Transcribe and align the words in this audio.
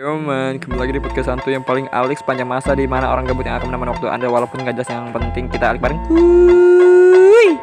Yo 0.00 0.16
man, 0.16 0.56
kembali 0.56 0.80
lagi 0.80 0.96
di 0.96 1.02
podcast 1.04 1.28
santu 1.28 1.52
yang 1.52 1.60
paling 1.60 1.84
alik 1.92 2.16
sepanjang 2.16 2.48
masa 2.48 2.72
di 2.72 2.88
mana 2.88 3.12
orang 3.12 3.28
gabut 3.28 3.44
yang 3.44 3.60
akan 3.60 3.68
menemani 3.68 3.92
waktu 3.92 4.08
anda 4.08 4.32
walaupun 4.32 4.64
gak 4.64 4.80
jelas 4.80 4.88
yang 4.88 5.12
penting 5.12 5.44
kita 5.44 5.76
alik 5.76 5.84
bareng. 5.84 6.00
Wuih. 6.08 7.60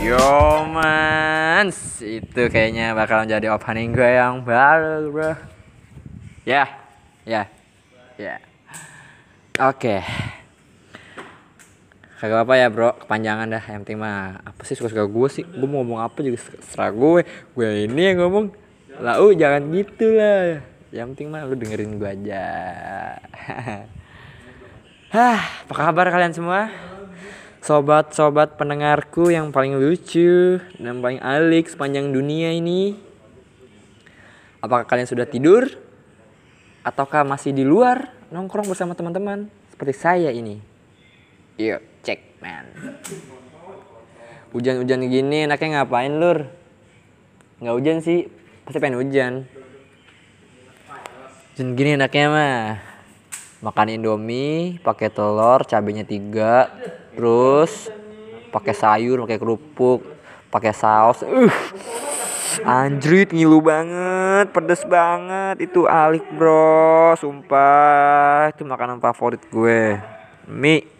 Yo 0.00 0.64
mans, 0.72 2.00
itu 2.00 2.48
kayaknya 2.48 2.96
bakal 2.96 3.28
menjadi 3.28 3.52
opening 3.52 3.92
gue 3.92 4.08
yang 4.16 4.40
baru 4.40 5.12
bro. 5.12 5.36
Ya, 6.48 6.64
ya, 7.28 7.44
ya. 8.16 8.40
Oke. 9.60 10.00
Kagak 12.18 12.50
apa 12.50 12.54
ya 12.58 12.66
bro, 12.66 12.98
kepanjangan 12.98 13.46
dah. 13.46 13.62
Yang 13.62 13.80
penting 13.86 14.02
mah 14.02 14.42
apa 14.42 14.66
sih 14.66 14.74
suka-suka 14.74 15.06
gue 15.06 15.28
sih. 15.30 15.46
Gue 15.46 15.70
mau 15.70 15.86
ngomong 15.86 16.02
apa 16.02 16.18
juga 16.26 16.42
serah 16.66 16.90
gue. 16.90 17.22
Gue 17.54 17.86
ini 17.86 18.10
yang 18.10 18.26
ngomong. 18.26 18.50
Lau 18.98 19.30
jangan 19.30 19.70
gitu 19.70 20.18
lah. 20.18 20.58
Yang 20.90 21.06
penting 21.14 21.28
mah 21.30 21.46
lu 21.46 21.54
dengerin 21.54 21.94
gue 21.94 22.10
aja. 22.10 22.46
Hah, 25.14 25.40
apa 25.62 25.74
kabar 25.78 26.10
kalian 26.10 26.34
semua? 26.34 26.74
Sobat-sobat 27.62 28.58
pendengarku 28.58 29.30
yang 29.30 29.54
paling 29.54 29.78
lucu 29.78 30.58
dan 30.74 30.98
paling 30.98 31.22
alik 31.22 31.70
sepanjang 31.70 32.10
dunia 32.10 32.50
ini. 32.50 32.98
Apakah 34.58 34.90
kalian 34.90 35.06
sudah 35.06 35.22
tidur? 35.22 35.70
Ataukah 36.82 37.22
masih 37.22 37.54
di 37.54 37.62
luar 37.62 38.10
nongkrong 38.34 38.66
bersama 38.66 38.98
teman-teman 38.98 39.46
seperti 39.70 39.94
saya 39.94 40.34
ini? 40.34 40.58
Yuk, 41.58 41.82
cek 42.38 42.46
man. 42.46 42.66
Hujan-hujan 44.54 45.02
gini 45.10 45.44
enaknya 45.44 45.82
ngapain 45.82 46.14
lur? 46.22 46.46
Nggak 47.58 47.74
hujan 47.74 47.98
sih, 47.98 48.30
pasti 48.62 48.78
pengen 48.78 49.02
hujan. 49.02 49.32
Hujan 51.52 51.74
gini 51.74 51.98
enaknya 51.98 52.26
mah 52.30 52.58
makan 53.58 53.98
indomie 53.98 54.78
pakai 54.86 55.10
telur 55.10 55.66
cabenya 55.66 56.06
tiga 56.06 56.70
terus 57.18 57.90
pakai 58.54 58.70
sayur 58.70 59.26
pakai 59.26 59.34
kerupuk 59.42 60.06
pakai 60.46 60.70
saus 60.70 61.26
uh 61.26 61.56
anjrit 62.62 63.34
ngilu 63.34 63.58
banget 63.58 64.54
pedes 64.54 64.86
banget 64.86 65.58
itu 65.58 65.90
alik 65.90 66.22
bro 66.38 67.18
sumpah 67.18 68.54
itu 68.54 68.62
makanan 68.62 69.02
favorit 69.02 69.42
gue 69.50 69.98
mie 70.46 70.97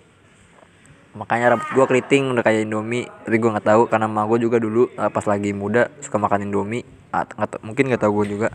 makanya 1.18 1.58
rambut 1.58 1.66
gue 1.74 1.84
keriting 1.90 2.30
udah 2.30 2.46
kayak 2.46 2.62
indomie. 2.62 3.10
Tapi 3.26 3.36
gue 3.42 3.50
nggak 3.50 3.66
tahu 3.66 3.82
karena 3.90 4.06
emak 4.06 4.24
gue 4.30 4.38
juga 4.46 4.56
dulu 4.62 4.86
uh, 4.94 5.10
pas 5.10 5.24
lagi 5.26 5.50
muda 5.50 5.90
suka 5.98 6.16
makan 6.22 6.46
indomie. 6.46 6.86
Ah, 7.10 7.26
gak 7.26 7.58
tau- 7.58 7.62
mungkin 7.66 7.90
nggak 7.90 8.02
tahu 8.06 8.22
gue 8.22 8.38
juga. 8.38 8.48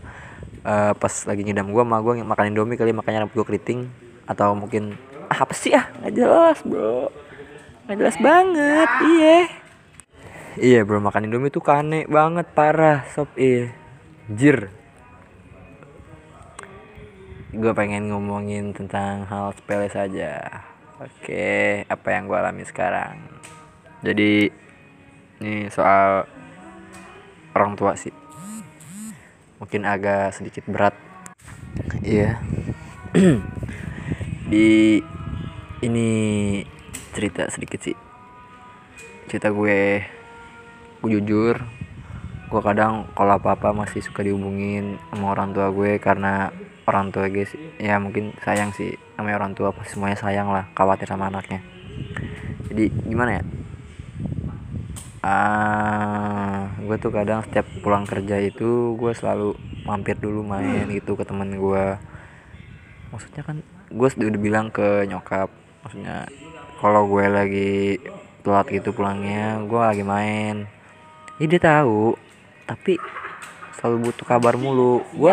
Uh, 0.64 0.96
pas 0.96 1.12
lagi 1.28 1.44
ngidam 1.44 1.68
gue 1.68 1.82
emak 1.84 2.00
gue 2.00 2.12
makan 2.24 2.44
indomie 2.48 2.80
kali 2.80 2.96
makanya 2.96 3.28
rambut 3.28 3.36
gue 3.44 3.46
keriting. 3.52 3.80
Atau 4.24 4.56
mungkin 4.56 4.96
ah, 5.28 5.44
apa 5.44 5.52
sih 5.52 5.76
ah? 5.76 5.92
Nggak 6.00 6.12
jelas 6.16 6.58
bro. 6.64 7.12
Nggak 7.84 7.96
jelas 8.00 8.16
banget 8.16 8.90
iya. 9.04 9.38
Iya 10.54 10.80
bro 10.88 11.04
makan 11.04 11.28
indomie 11.28 11.52
tuh 11.52 11.60
kane 11.60 12.08
banget 12.08 12.48
parah 12.56 13.04
sob 13.12 13.28
iya. 13.36 13.68
Jir. 14.32 14.72
Gue 17.54 17.70
pengen 17.76 18.10
ngomongin 18.10 18.74
tentang 18.74 19.28
hal 19.30 19.54
sepele 19.54 19.86
saja 19.86 20.64
oke 21.00 21.46
apa 21.86 22.08
yang 22.10 22.30
gue 22.30 22.38
alami 22.38 22.62
sekarang? 22.62 23.18
Jadi 24.04 24.46
ini 25.42 25.66
soal 25.72 26.28
orang 27.54 27.74
tua 27.74 27.98
sih. 27.98 28.14
Mungkin 29.58 29.82
agak 29.86 30.36
sedikit 30.36 30.66
berat. 30.70 30.94
Iya. 32.04 32.38
Di 34.50 35.00
ini 35.82 36.10
cerita 37.14 37.50
sedikit 37.50 37.80
sih. 37.82 37.96
Cerita 39.30 39.50
gue 39.50 40.04
gue 41.04 41.10
jujur 41.20 41.60
gue 42.44 42.62
kadang 42.62 43.10
kalau 43.18 43.34
apa 43.34 43.58
apa 43.58 43.74
masih 43.74 43.98
suka 43.98 44.22
dihubungin 44.22 44.96
sama 45.10 45.34
orang 45.34 45.50
tua 45.50 45.74
gue 45.74 45.98
karena 45.98 46.54
orang 46.84 47.12
tua 47.12 47.28
gue 47.28 47.44
sih. 47.48 47.60
Ya 47.80 47.96
mungkin 48.00 48.36
sayang 48.44 48.72
sih. 48.76 48.96
Namanya 49.16 49.36
orang 49.44 49.52
tua 49.56 49.72
pasti 49.72 49.96
semuanya 49.96 50.18
sayang 50.18 50.48
lah 50.52 50.68
khawatir 50.76 51.08
sama 51.08 51.28
anaknya. 51.32 51.60
Jadi 52.70 52.90
gimana 53.06 53.40
ya? 53.40 53.42
Ah 55.24 56.68
gue 56.84 56.96
tuh 57.00 57.08
kadang 57.08 57.40
setiap 57.48 57.64
pulang 57.80 58.04
kerja 58.04 58.36
itu 58.44 58.92
gue 59.00 59.12
selalu 59.16 59.56
mampir 59.88 60.20
dulu 60.20 60.44
main 60.44 60.84
gitu 60.92 61.16
ke 61.16 61.24
temen 61.24 61.56
gue 61.56 61.96
maksudnya 63.08 63.40
kan 63.44 63.60
gue 63.88 64.08
udah 64.08 64.40
bilang 64.40 64.68
ke 64.68 65.08
nyokap. 65.08 65.48
Maksudnya 65.84 66.28
kalau 66.80 67.08
gue 67.08 67.24
lagi 67.24 67.72
telat 68.44 68.68
gitu 68.68 68.92
pulangnya 68.92 69.64
gue 69.64 69.80
lagi 69.80 70.04
main. 70.04 70.68
Ya 71.40 71.46
dia 71.48 71.60
tahu. 71.62 72.20
Tapi 72.68 73.00
selalu 73.80 74.08
butuh 74.08 74.26
kabar 74.28 74.56
mulu. 74.60 75.04
Gue 75.16 75.32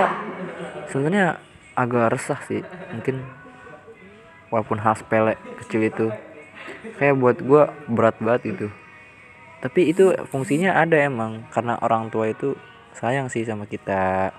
sebenarnya 0.89 1.37
agak 1.77 2.17
resah 2.17 2.39
sih 2.47 2.61
mungkin 2.91 3.23
walaupun 4.51 4.77
hal 4.83 4.93
sepele 4.99 5.39
kecil 5.63 5.81
itu. 5.87 6.07
Kayak 6.99 7.17
buat 7.17 7.37
gue 7.41 7.63
berat 7.89 8.17
banget 8.21 8.41
gitu. 8.53 8.67
Tapi 9.61 9.93
itu 9.93 10.13
fungsinya 10.29 10.77
ada 10.77 10.97
emang 10.97 11.45
karena 11.49 11.77
orang 11.81 12.09
tua 12.09 12.29
itu 12.29 12.53
sayang 12.93 13.31
sih 13.31 13.47
sama 13.47 13.65
kita. 13.65 14.33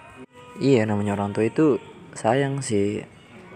Iya 0.60 0.86
namanya 0.86 1.16
orang 1.16 1.34
tua 1.34 1.48
itu 1.48 1.80
sayang 2.14 2.60
sih. 2.62 3.02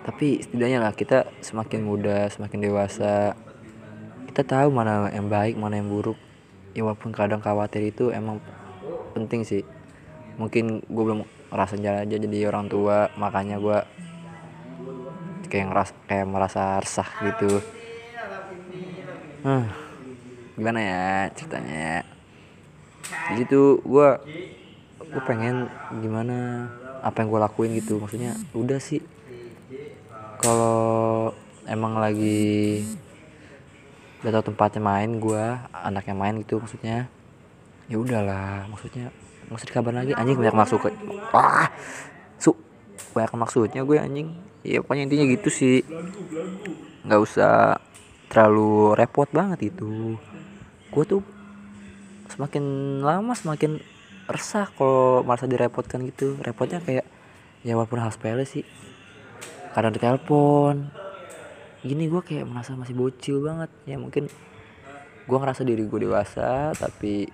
Tapi 0.02 0.42
setidaknya 0.42 0.82
lah 0.82 0.94
kita 0.94 1.26
semakin 1.42 1.82
muda 1.82 2.30
semakin 2.30 2.62
dewasa 2.62 3.34
kita 4.30 4.42
tahu 4.46 4.68
mana 4.70 5.10
yang 5.10 5.26
baik 5.26 5.58
mana 5.58 5.78
yang 5.78 5.90
buruk. 5.90 6.18
Ya 6.74 6.84
walaupun 6.84 7.10
kadang 7.10 7.42
khawatir 7.42 7.88
itu 7.88 8.12
emang 8.12 8.38
penting 9.16 9.42
sih 9.42 9.64
mungkin 10.36 10.84
gue 10.84 11.02
belum 11.04 11.20
ngerasa 11.52 11.74
jalan 11.80 12.04
aja 12.04 12.16
jadi 12.20 12.38
orang 12.48 12.66
tua 12.68 13.08
makanya 13.16 13.56
gue 13.56 13.78
kayak 15.48 15.66
ngeras 15.72 15.90
kayak 16.10 16.26
merasa 16.28 16.82
resah 16.82 17.08
gitu. 17.22 17.62
Huh, 19.46 19.66
gimana 20.58 20.80
ya 20.82 21.04
ceritanya? 21.32 22.02
Jadi 23.30 23.42
tuh 23.46 23.78
gue 23.86 24.08
gue 25.06 25.22
pengen 25.22 25.70
gimana 26.02 26.68
apa 27.00 27.22
yang 27.22 27.28
gue 27.30 27.40
lakuin 27.40 27.72
gitu. 27.78 28.02
Maksudnya 28.02 28.34
udah 28.52 28.82
sih. 28.82 29.00
Kalau 30.42 31.32
emang 31.64 31.96
lagi 31.96 32.82
udah 34.20 34.30
tau 34.42 34.50
tempatnya 34.50 34.82
main 34.82 35.22
gue 35.22 35.44
anaknya 35.70 36.14
main 36.18 36.34
gitu 36.42 36.58
maksudnya 36.58 37.06
ya 37.86 37.96
udahlah. 37.96 38.66
Maksudnya 38.66 39.14
nggak 39.46 39.58
usah 39.62 39.68
dikabar 39.70 39.94
lagi 39.94 40.12
anjing 40.12 40.38
banyak 40.42 40.56
masuk 40.58 40.78
ke 40.86 40.90
ah 41.30 41.70
su 42.34 42.50
banyak 43.14 43.32
maksudnya 43.38 43.80
gue 43.86 43.96
anjing. 43.96 44.28
Ya 44.66 44.82
pokoknya 44.82 45.06
intinya 45.06 45.24
gitu 45.30 45.48
sih. 45.48 45.86
Nggak 47.06 47.20
usah 47.22 47.78
terlalu 48.26 48.98
repot 48.98 49.30
banget 49.30 49.72
itu. 49.72 50.18
Gue 50.90 51.04
tuh 51.06 51.22
semakin 52.26 52.64
lama 53.00 53.32
semakin 53.32 53.78
resah 54.26 54.66
kalau 54.74 55.22
merasa 55.22 55.46
direpotkan 55.46 56.02
gitu. 56.04 56.34
Repotnya 56.42 56.82
kayak 56.82 57.06
ya 57.62 57.78
walaupun 57.78 58.02
hal 58.02 58.10
sepele 58.10 58.42
sih. 58.42 58.66
Kadang 59.72 59.94
ditelepon. 59.94 60.90
Gini 61.86 62.10
gue 62.10 62.20
kayak 62.26 62.44
merasa 62.50 62.74
masih 62.74 62.98
bocil 62.98 63.40
banget. 63.40 63.70
Ya 63.86 63.96
mungkin 63.96 64.26
gue 65.26 65.38
ngerasa 65.38 65.62
diri 65.62 65.86
gue 65.86 66.00
dewasa 66.06 66.74
tapi 66.74 67.30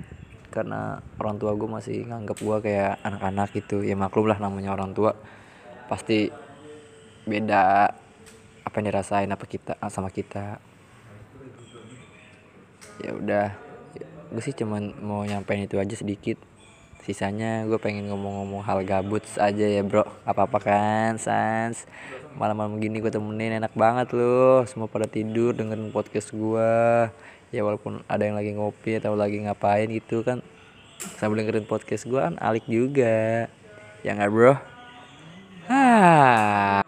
karena 0.52 1.00
orang 1.16 1.40
tua 1.40 1.56
gue 1.56 1.64
masih 1.64 2.04
nganggap 2.04 2.38
gue 2.38 2.56
kayak 2.68 3.00
anak-anak 3.00 3.48
gitu. 3.56 3.80
Ya 3.80 3.96
maklum 3.96 4.28
lah 4.28 4.36
namanya 4.36 4.76
orang 4.76 4.92
tua. 4.92 5.16
Pasti 5.88 6.28
beda 7.24 7.88
apa 8.62 8.74
yang 8.78 8.86
dirasain 8.92 9.32
apa 9.32 9.44
kita 9.48 9.80
sama 9.88 10.12
kita. 10.12 10.60
Ya 13.00 13.10
udah. 13.16 13.48
Gue 14.32 14.42
sih 14.44 14.52
cuman 14.52 14.92
mau 15.00 15.24
nyampein 15.24 15.64
itu 15.64 15.80
aja 15.80 15.96
sedikit. 15.96 16.36
Sisanya 17.02 17.66
gue 17.66 17.82
pengen 17.82 18.06
ngomong-ngomong 18.12 18.62
hal 18.62 18.86
gabut 18.86 19.26
aja 19.40 19.66
ya 19.66 19.82
bro. 19.82 20.06
Apa 20.22 20.46
apa 20.46 20.58
kan 20.62 21.18
sans? 21.18 21.88
Malam-malam 22.38 22.78
gini 22.78 23.02
gue 23.02 23.10
temenin 23.10 23.58
enak 23.58 23.74
banget 23.74 24.14
loh. 24.14 24.62
Semua 24.70 24.86
pada 24.86 25.10
tidur 25.10 25.56
dengerin 25.56 25.90
podcast 25.90 26.30
gue 26.30 26.72
ya 27.52 27.60
walaupun 27.60 28.00
ada 28.08 28.24
yang 28.24 28.34
lagi 28.40 28.56
ngopi 28.56 28.96
atau 28.96 29.12
lagi 29.12 29.44
ngapain 29.44 29.84
gitu 29.92 30.24
kan 30.24 30.40
sambil 31.20 31.44
dengerin 31.44 31.68
podcast 31.68 32.08
gue 32.08 32.16
kan 32.16 32.34
alik 32.40 32.64
juga. 32.64 33.46
Ya 34.02 34.16
nggak 34.16 34.30
bro? 34.32 34.56
Hah, 35.70 36.82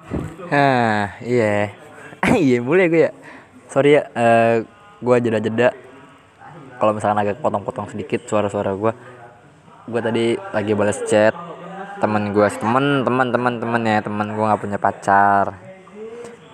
hah, 0.51 1.05
iya, 1.23 1.71
iya 2.35 2.59
mulai 2.59 2.91
gue 2.91 3.07
ya. 3.07 3.13
sorry 3.71 4.01
ya 4.01 4.03
uh, 4.17 4.65
gue 4.99 5.17
jeda-jeda. 5.23 5.71
Kalau 6.81 6.91
misalkan 6.91 7.23
agak 7.23 7.39
potong-potong 7.39 7.87
sedikit 7.95 8.27
suara-suara 8.27 8.75
gue 8.75 8.93
gue 9.85 10.01
tadi 10.01 10.25
lagi 10.51 10.73
balas 10.75 10.99
chat. 11.07 11.37
Temen 12.03 12.35
gue 12.35 12.49
temen 12.59 13.07
temen 13.07 13.27
temen 13.31 13.53
temen 13.63 13.83
ya. 13.85 13.99
Temen 14.03 14.27
gue 14.35 14.45
nggak 14.45 14.63
punya 14.65 14.79
pacar. 14.81 15.55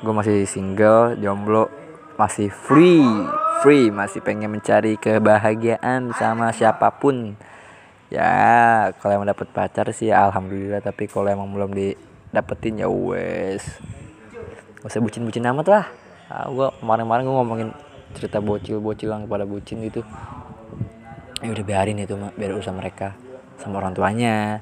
Gue 0.05 0.13
masih 0.13 0.45
single 0.45 1.17
jomblo 1.17 1.80
masih 2.21 2.53
free 2.53 3.09
free 3.65 3.89
masih 3.89 4.21
pengen 4.21 4.53
mencari 4.53 5.01
kebahagiaan 5.01 6.13
sama 6.21 6.53
siapa 6.53 6.93
pun. 6.93 7.33
Ya 8.13 8.93
kalau 9.01 9.17
emang 9.17 9.33
dapet 9.33 9.49
pacar 9.49 9.89
sih 9.97 10.13
alhamdulillah 10.13 10.85
tapi 10.85 11.09
kalau 11.09 11.33
emang 11.33 11.49
belum 11.49 11.73
didapetin 11.73 12.85
ya 12.85 12.93
wes. 12.93 13.65
Gak 14.85 14.89
usah 14.93 15.01
bucin-bucin 15.01 15.49
amat 15.49 15.67
lah. 15.73 15.85
Ah, 16.29 16.45
gue 16.53 16.69
kemarin-kemarin 16.85 17.25
gue 17.25 17.37
ngomongin 17.41 17.69
cerita 18.13 18.37
bocil-bocil 18.41 19.09
yang 19.09 19.25
pada 19.25 19.49
bucin 19.49 19.81
gitu. 19.81 20.05
Ya 21.41 21.49
udah 21.57 21.65
biarin 21.65 22.05
itu 22.05 22.21
mah 22.21 22.37
biar 22.37 22.53
urusan 22.53 22.77
mereka 22.77 23.17
sama 23.57 23.81
orang 23.81 23.97
tuanya. 23.97 24.61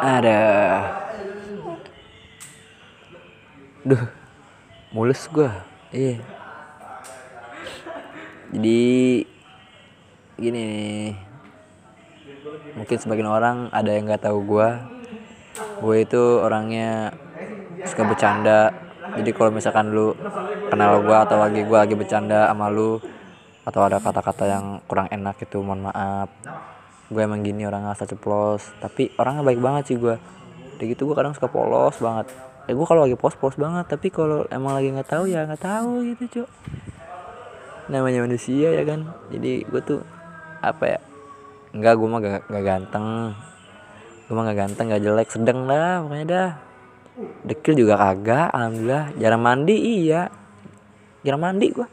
Ada. 0.00 0.40
Duh 3.82 4.21
mulus 4.92 5.24
gue 5.32 5.48
iya. 5.92 6.20
Jadi 8.52 8.84
gini 10.36 10.60
nih. 10.60 11.08
Mungkin 12.76 12.96
sebagian 13.00 13.28
orang 13.32 13.72
ada 13.72 13.88
yang 13.88 14.04
nggak 14.04 14.28
tahu 14.28 14.44
gue 14.44 14.68
gue 15.82 15.96
itu 16.04 16.22
orangnya 16.44 17.16
suka 17.88 18.04
bercanda. 18.04 18.72
Jadi 19.16 19.30
kalau 19.32 19.50
misalkan 19.52 19.96
lu 19.96 20.12
kenal 20.68 21.00
gue 21.00 21.16
atau 21.16 21.36
lagi 21.40 21.64
gue 21.64 21.78
lagi 21.80 21.96
bercanda 21.96 22.48
sama 22.52 22.68
lu 22.68 23.00
atau 23.64 23.80
ada 23.88 23.96
kata-kata 23.96 24.44
yang 24.44 24.64
kurang 24.84 25.08
enak 25.08 25.40
itu 25.40 25.56
mohon 25.64 25.88
maaf. 25.88 26.28
Gue 27.08 27.24
emang 27.24 27.40
gini 27.40 27.64
orang 27.64 27.88
asal 27.88 28.04
ceplos. 28.04 28.68
Tapi 28.84 29.16
orangnya 29.16 29.48
baik 29.48 29.60
banget 29.64 29.82
sih 29.92 29.96
gue 29.96 30.16
udah 30.82 30.90
gitu 30.90 31.06
gue 31.06 31.14
kadang 31.14 31.30
suka 31.30 31.46
polos 31.46 31.94
banget. 32.02 32.26
Ya 32.66 32.74
gue 32.74 32.86
kalau 32.90 33.06
lagi 33.06 33.14
polos 33.14 33.38
polos 33.38 33.54
banget 33.54 33.86
tapi 33.86 34.10
kalau 34.10 34.42
emang 34.50 34.74
lagi 34.74 34.90
nggak 34.90 35.14
tahu 35.14 35.30
ya 35.30 35.46
nggak 35.46 35.62
tahu 35.62 36.02
gitu 36.10 36.42
cok 36.42 36.50
namanya 37.86 38.26
manusia 38.26 38.74
ya 38.74 38.82
kan? 38.82 39.06
Jadi 39.30 39.62
gue 39.62 39.80
tuh 39.86 40.02
apa 40.58 40.98
ya 40.98 41.00
enggak 41.70 41.94
gue 42.02 42.08
mah 42.10 42.18
gak, 42.18 42.42
gak 42.50 42.64
ganteng. 42.66 43.06
Gue 44.26 44.34
mah 44.34 44.42
gak 44.50 44.58
ganteng 44.58 44.86
gak 44.90 45.02
jelek 45.06 45.28
sedang 45.30 45.70
lah 45.70 46.02
pokoknya 46.02 46.26
dah. 46.26 46.50
Dekil 47.46 47.78
juga 47.78 47.94
kagak 48.02 48.50
alhamdulillah. 48.50 49.14
Jarang 49.22 49.42
mandi 49.46 49.76
iya. 50.02 50.26
Jarang 51.22 51.46
mandi 51.46 51.70
gue 51.70 51.86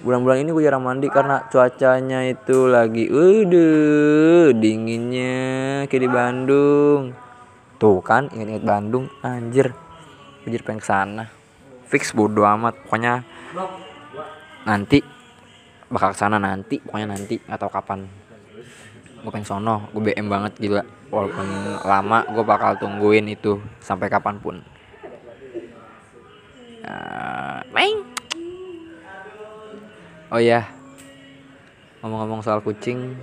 bulan-bulan 0.00 0.40
ini 0.40 0.50
gue 0.56 0.64
jarang 0.64 0.80
mandi 0.80 1.12
karena 1.12 1.44
cuacanya 1.52 2.24
itu 2.24 2.64
lagi 2.64 3.12
udah 3.12 4.48
dinginnya 4.56 5.84
kayak 5.92 6.00
di 6.00 6.08
Bandung 6.08 7.12
tuh 7.80 8.04
kan 8.04 8.28
inget-inget 8.36 8.62
Bandung. 8.68 9.08
Anjir. 9.24 9.72
Anjir 10.44 10.60
pengen 10.60 10.84
ke 10.84 10.86
sana 10.86 11.40
fix 11.90 12.14
bodo 12.14 12.46
amat. 12.46 12.78
Pokoknya 12.86 13.26
nanti 14.62 15.02
bakal 15.90 16.14
ke 16.14 16.18
sana 16.22 16.38
nanti. 16.38 16.78
Pokoknya 16.78 17.18
nanti 17.18 17.34
atau 17.50 17.66
kapan. 17.66 18.06
Gue 19.20 19.30
pengen 19.34 19.44
sono. 19.44 19.90
Gue 19.90 20.14
BM 20.14 20.30
banget 20.30 20.54
gila. 20.62 20.86
Walaupun 21.10 21.46
lama 21.82 22.22
gue 22.30 22.44
bakal 22.46 22.78
tungguin 22.78 23.26
itu 23.26 23.58
sampai 23.82 24.06
kapan 24.06 24.38
pun. 24.38 24.62
Uh, 26.86 27.60
main. 27.74 27.98
Oh 30.30 30.38
ya 30.38 30.62
ngomong-ngomong 32.00 32.40
soal 32.40 32.64
kucing 32.64 33.18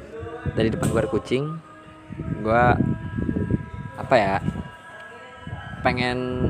dari 0.53 0.67
depan 0.67 0.91
gue 0.91 1.01
ada 1.01 1.09
kucing. 1.09 1.55
Gue 2.43 2.63
apa 4.07 4.15
ya 4.15 4.39
pengen 5.83 6.47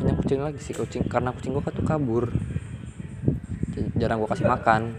punya 0.00 0.16
kucing 0.16 0.40
lagi 0.40 0.56
sih 0.56 0.72
kucing 0.72 1.04
karena 1.04 1.36
kucing 1.36 1.52
gue 1.52 1.60
kan 1.60 1.76
tuh 1.76 1.84
kabur. 1.84 2.32
Jarang 4.00 4.24
gue 4.24 4.28
kasih 4.32 4.48
makan. 4.48 4.96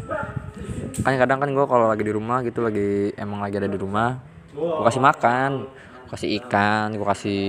Kan 1.02 1.14
kadang 1.18 1.42
kan 1.42 1.50
gue 1.50 1.66
kalau 1.66 1.90
lagi 1.90 2.06
di 2.06 2.14
rumah 2.14 2.46
gitu 2.46 2.62
lagi 2.62 3.10
emang 3.18 3.42
lagi 3.42 3.58
ada 3.58 3.66
di 3.66 3.82
rumah 3.82 4.22
gue 4.54 4.86
kasih 4.86 5.02
makan 5.02 5.66
gue 6.06 6.10
kasih 6.14 6.30
ikan 6.46 6.94
gue 6.94 7.04
kasih 7.10 7.46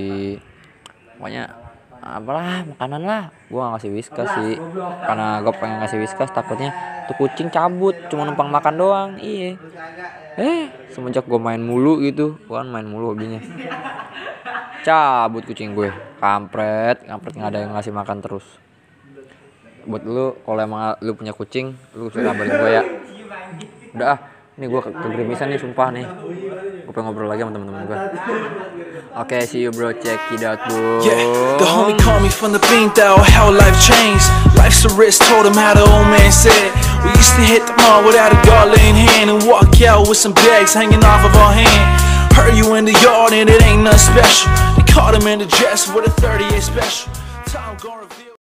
pokoknya 1.21 1.53
apalah 2.01 2.65
makanan 2.65 3.03
lah. 3.05 3.23
Gue 3.53 3.61
gak 3.61 3.77
ngasih 3.77 3.91
whiskas 3.93 4.29
sih 4.41 4.57
karena 5.05 5.45
gue 5.45 5.53
pengen 5.53 5.85
ngasih 5.85 6.01
whiskas 6.01 6.33
takutnya 6.33 6.73
tuh 7.13 7.15
kucing 7.21 7.53
cabut 7.53 7.93
cuma 8.09 8.25
numpang 8.25 8.49
makan 8.49 8.75
doang 8.81 9.11
iya. 9.21 9.61
Eh 10.41 10.73
semenjak 10.97 11.29
gue 11.29 11.37
main 11.37 11.61
mulu 11.61 12.01
gitu 12.01 12.41
gue 12.41 12.57
kan 12.57 12.65
main 12.73 12.89
mulu 12.89 13.13
hobinya 13.13 13.45
cabut 14.87 15.43
kucing 15.43 15.75
gue. 15.75 15.91
Kampret 16.23 17.03
kampret 17.03 17.33
nggak 17.35 17.51
ada 17.51 17.59
yang 17.67 17.75
ngasih 17.75 17.91
makan 17.91 18.23
terus. 18.23 18.47
Buat 19.83 20.03
lu 20.07 20.39
kalau 20.47 20.63
emang 20.63 20.95
lu 21.03 21.19
punya 21.19 21.35
kucing 21.35 21.75
lu 21.99 22.07
bisa 22.07 22.23
kabarin 22.23 22.55
gue 22.55 22.71
ya. 22.71 22.83
Udah 23.99 24.07
ah 24.15 24.19
ini 24.55 24.71
gue 24.71 24.81
kegerimisan 24.87 25.51
nih 25.51 25.59
sumpah 25.59 25.89
nih. 25.91 26.07
Gue 26.87 26.93
pengen 26.95 27.11
ngobrol 27.11 27.27
lagi 27.27 27.43
sama 27.43 27.51
temen-temen 27.59 27.83
gue 27.91 27.99
oke 29.17 29.27
okay, 29.27 29.43
see 29.43 29.67
you 29.67 29.75
bro. 29.75 29.91
Check 29.91 30.23
it 30.31 30.47
out 30.47 30.63
bro. 30.71 31.03
Yeah, 31.03 31.19
the 31.59 31.67
homie 31.67 31.99
called 31.99 32.23
me 32.23 32.31
from 32.31 32.55
the 32.55 32.63
pink 32.71 32.95
that 32.95 33.11
how 33.35 33.51
life 33.51 33.75
changed. 33.83 34.31
Life's 34.55 34.87
a 34.87 34.93
risk 34.95 35.27
told 35.27 35.51
him 35.51 35.59
how 35.59 35.75
the 35.75 35.83
old 35.83 36.07
man 36.07 36.31
said. 36.31 36.71
We 37.03 37.11
used 37.11 37.35
to 37.35 37.43
hit 37.43 37.67
the 37.67 37.75
mall 37.83 38.07
without 38.07 38.31
a 38.31 38.39
in 38.87 38.95
hand 38.95 39.35
and 39.35 39.43
walk 39.43 39.75
out 39.83 40.07
with 40.07 40.19
some 40.19 40.35
bags 40.47 40.75
hanging 40.75 41.03
off 41.03 41.27
of 41.27 41.35
our 41.35 41.51
hand 41.51 42.16
heard 42.37 42.55
you 42.55 42.75
in 42.75 42.85
the 42.85 42.93
yard 43.03 43.33
and 43.33 43.49
it 43.49 43.63
ain't 43.63 43.83
nothing 43.83 44.13
special. 44.15 44.53
They 44.77 44.85
caught 44.93 45.15
him 45.15 45.27
in 45.27 45.39
the 45.39 45.47
dress 45.47 45.93
with 45.93 46.07
a 46.07 46.11
38 46.21 46.63
special. 46.63 47.13
Time 47.47 47.77
gonna 47.79 48.03
reveal 48.03 48.26